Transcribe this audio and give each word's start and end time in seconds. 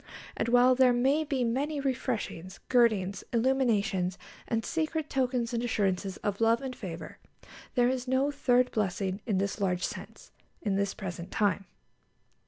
And 0.35 0.47
while 0.47 0.73
there 0.73 0.93
may 0.93 1.23
be 1.23 1.43
many 1.43 1.79
refreshings, 1.79 2.59
girdings, 2.69 3.23
illuminations, 3.31 4.17
and 4.47 4.65
secret 4.65 5.11
tokens 5.11 5.53
and 5.53 5.61
assurances 5.63 6.17
of 6.23 6.41
love 6.41 6.59
and 6.59 6.75
favour, 6.75 7.19
there 7.75 7.87
is 7.87 8.07
no 8.07 8.31
third 8.31 8.71
blessing 8.71 9.21
in 9.27 9.37
this 9.37 9.61
large 9.61 9.83
sense, 9.85 10.31
in 10.63 10.73
this 10.75 10.95
present 10.95 11.29
time. 11.29 11.65